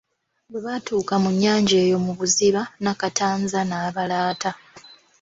[0.51, 4.51] Bwe baatuuka mu nnyanja eyo mu buziba Nakatanza n'abalaata.